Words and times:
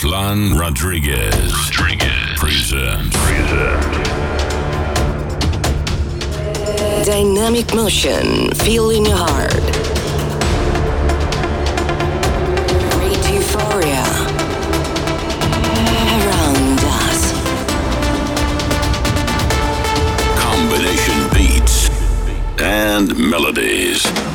Ruslan 0.00 0.54
Radriges. 0.54 1.52
Radriges. 1.52 2.36
Present. 2.36 3.12
Present. 3.12 3.92
Dynamic 7.04 7.74
motion. 7.74 8.50
feeling 8.64 9.04
your 9.04 9.18
heart. 9.18 9.52
Great 12.92 13.22
euphoria. 13.30 14.06
Around 16.16 16.80
us. 17.02 17.20
Combination 20.40 21.28
beats 21.34 21.90
and 22.58 23.18
melodies. 23.18 24.29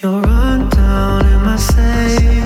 You're 0.00 0.20
run 0.20 0.68
down 0.68 1.26
in 1.26 1.42
my 1.42 1.56
safe. 1.56 2.37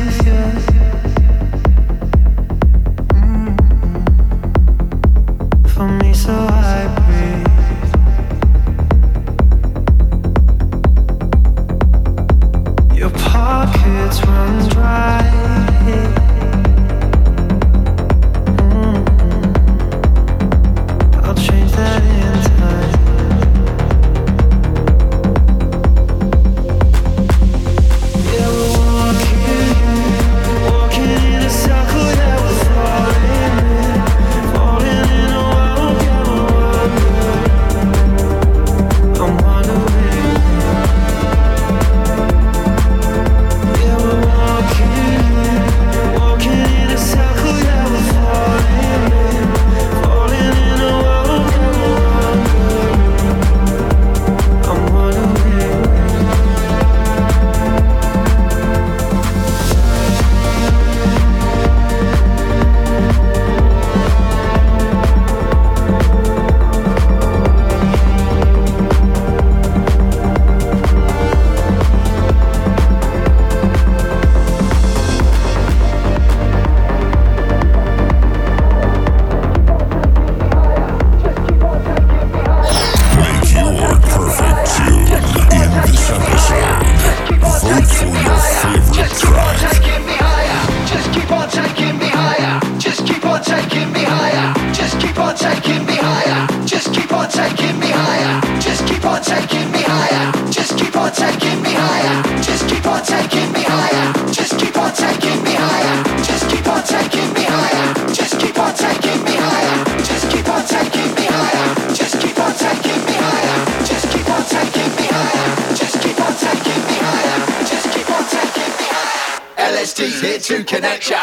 two 120.43 120.65
connection. 120.65 121.22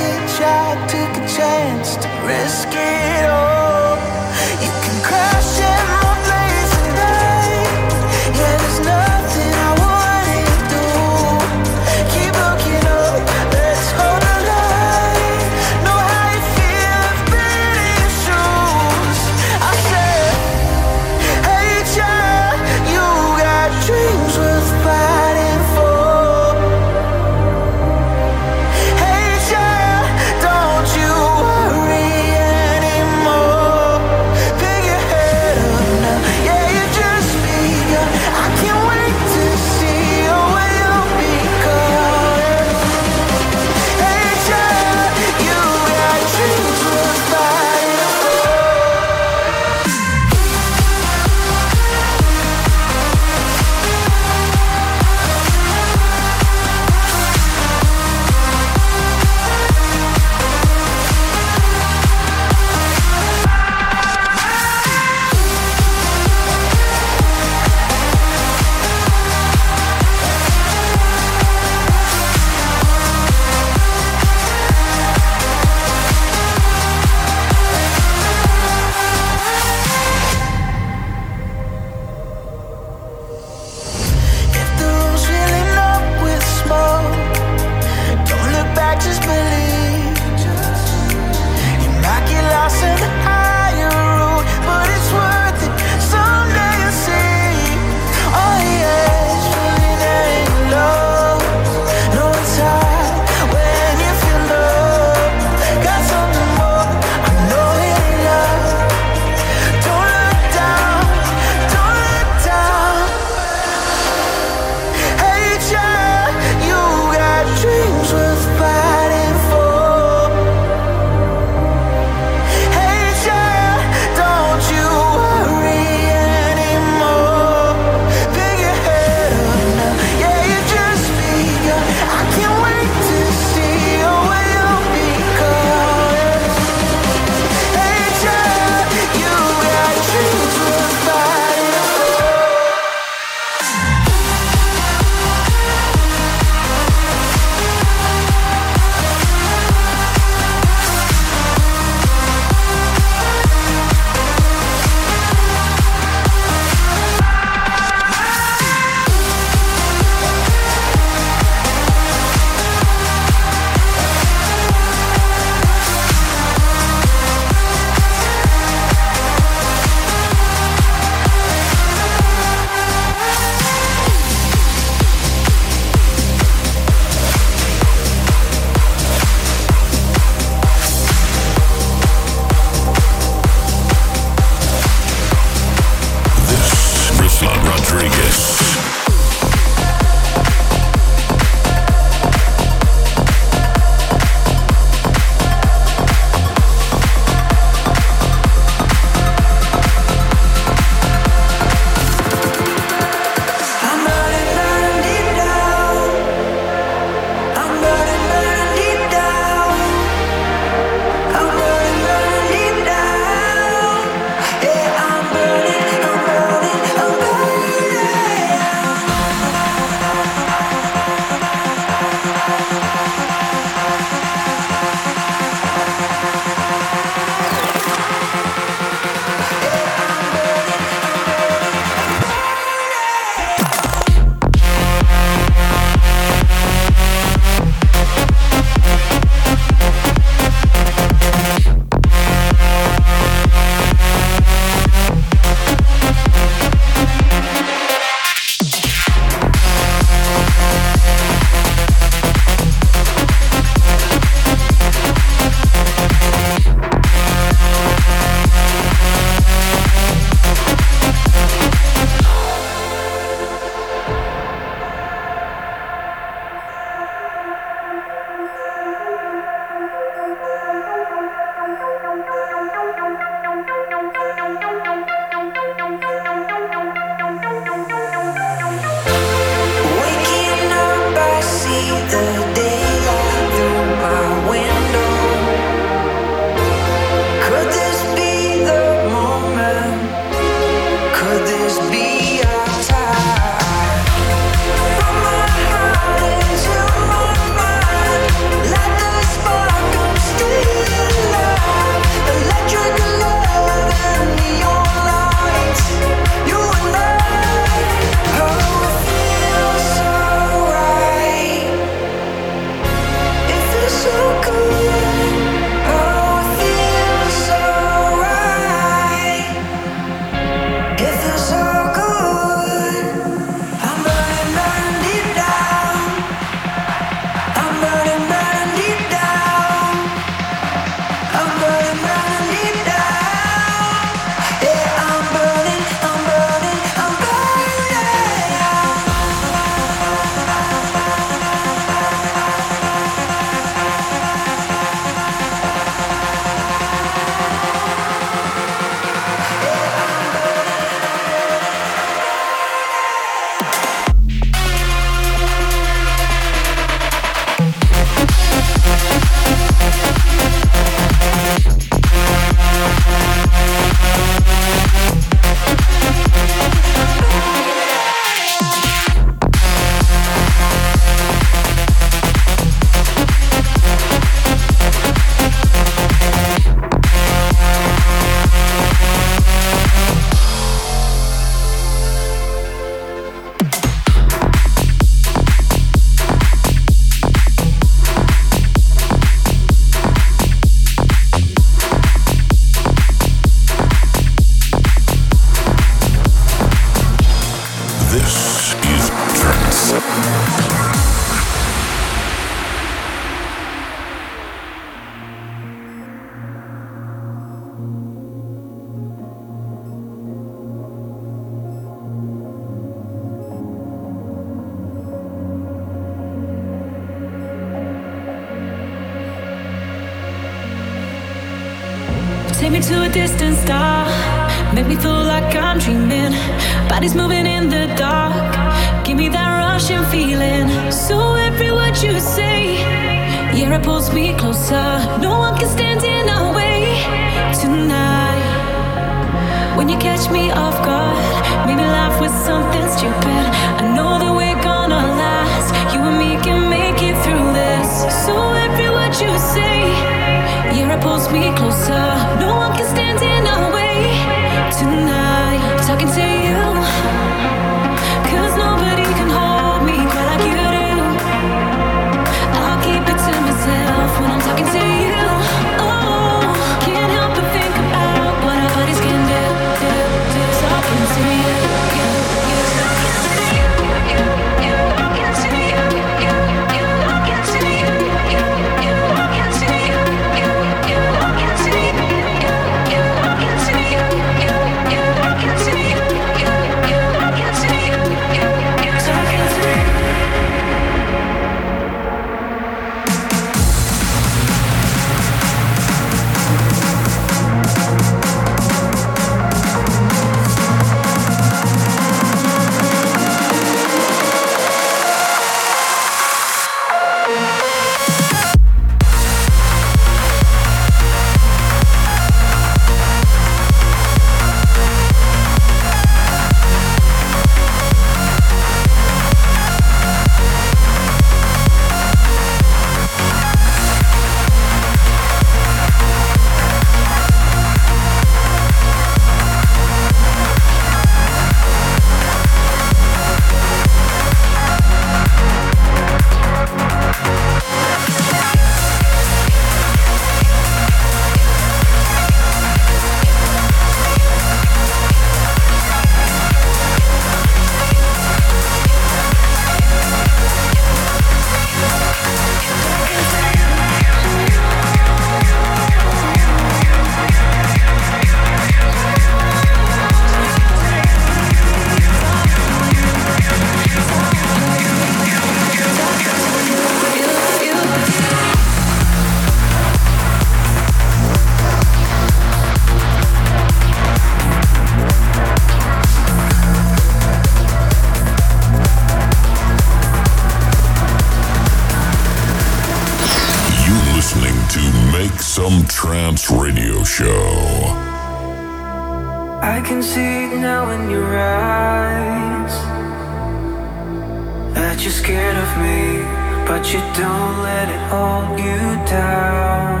hold 598.12 598.58
you 598.60 598.80
down. 599.18 600.00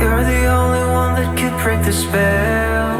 You're 0.00 0.24
the 0.34 0.42
only 0.58 0.84
one 1.00 1.12
that 1.18 1.30
could 1.38 1.56
break 1.62 1.80
the 1.88 1.94
spell. 2.04 2.92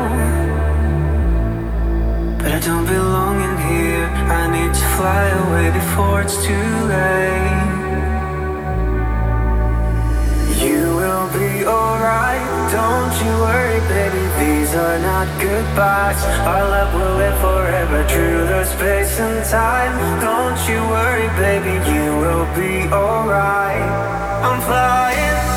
But 2.39 2.51
I 2.59 2.61
don't 2.69 2.87
belong 2.97 3.37
in 3.49 3.57
here. 3.71 4.07
I 4.41 4.43
need 4.57 4.73
to 4.81 4.87
fly 4.97 5.25
away 5.43 5.67
before 5.81 6.17
it's 6.25 6.39
too 6.49 6.71
late. 6.95 7.73
You 10.65 10.81
will 11.01 11.27
be 11.39 11.67
alright. 11.67 12.54
Don't 12.75 13.15
you 13.23 13.33
worry, 13.47 13.79
baby, 13.87 14.25
these 14.43 14.75
are 14.75 14.99
not 14.99 15.29
goodbyes. 15.41 16.21
Our 16.43 16.65
love 16.75 16.91
will 16.93 17.17
live 17.23 17.39
forever 17.39 18.03
through 18.09 18.49
the 18.49 18.65
space 18.65 19.21
and 19.21 19.45
time. 19.49 19.95
Don't 20.21 20.59
you 20.69 20.81
worry, 20.91 21.29
baby, 21.39 21.75
you 21.95 22.07
will 22.19 22.47
be 22.59 22.93
alright. 22.93 23.81
I'm 24.43 24.61
flying. 24.63 25.54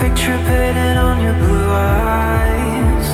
picture 0.00 0.38
painted 0.48 0.96
on 0.96 1.22
your 1.22 1.34
blue 1.34 1.68
eyes. 1.68 3.06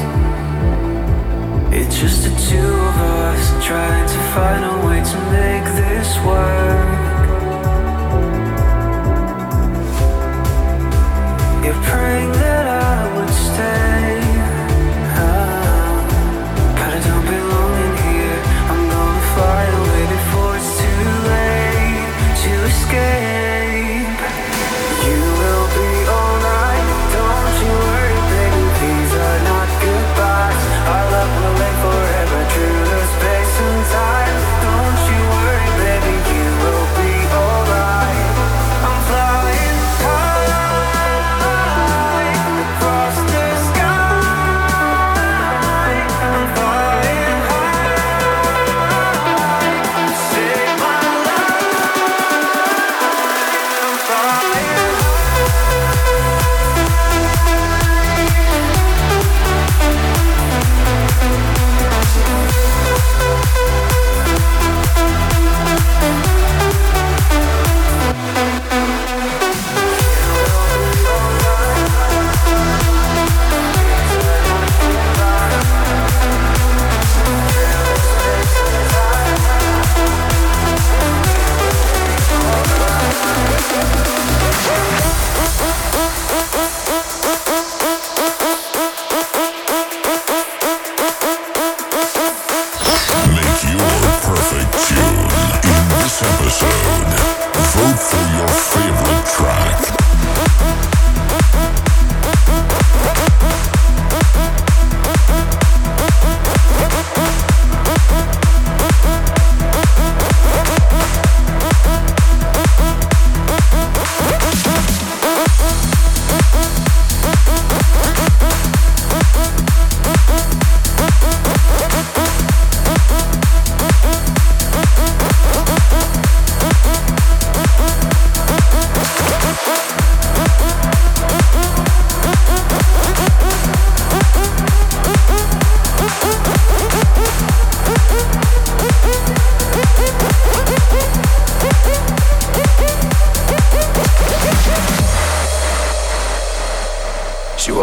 It's 1.75 1.99
just 1.99 2.23
the 2.23 2.31
two 2.49 2.73
of 2.89 2.97
us 3.27 3.67
trying 3.67 4.07
to 4.07 4.19
find 4.33 4.65
a 4.65 4.87
way 4.87 5.03
to 5.03 5.19
make 5.33 5.65
this 5.75 6.17
work. 6.25 7.06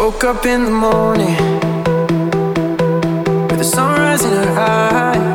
Woke 0.04 0.24
up 0.24 0.44
in 0.44 0.66
the 0.66 0.70
morning 0.70 1.34
with 3.48 3.56
the 3.56 3.64
sunrise 3.64 4.22
in 4.22 4.34
her 4.34 4.60
eyes. 4.60 5.33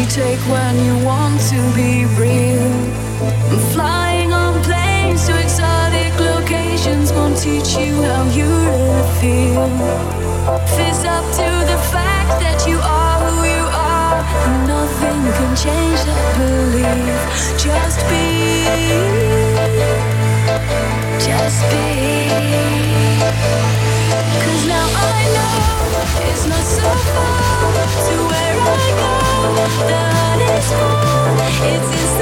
You 0.00 0.06
take 0.06 0.40
when 0.48 0.74
you 0.84 1.04
want 1.04 1.38
to 1.52 1.60
be 1.76 2.06
real. 2.16 2.72
And 3.52 3.60
flying 3.72 4.32
on 4.32 4.62
planes 4.62 5.26
to 5.26 5.38
exotic 5.38 6.12
locations 6.18 7.12
won't 7.12 7.36
teach 7.36 7.76
you 7.76 7.92
how 8.08 8.24
you 8.32 8.48
really 8.68 9.06
feel. 9.20 9.68
Face 10.76 11.04
up 11.04 11.24
to 11.40 11.48
the 11.72 11.78
fact 11.92 12.32
that 12.40 12.64
you 12.66 12.78
are 12.80 13.18
who 13.26 13.36
you 13.56 13.66
are, 13.76 14.20
and 14.46 14.58
nothing 14.74 15.20
can 15.36 15.52
change 15.64 16.00
that 16.08 16.26
belief. 16.40 17.20
Just 17.60 18.00
be, 18.08 18.24
just 21.28 21.60
be. 21.70 21.88
Cause 24.44 24.64
now 24.66 24.86
I 25.12 25.20
know 25.36 26.30
it's 26.30 26.46
not 26.46 26.64
so 26.64 26.88
far 27.12 27.59
heart 29.42 30.40
is 30.42 30.68
born, 30.70 31.38
it's 31.72 31.90
inside 32.00 32.19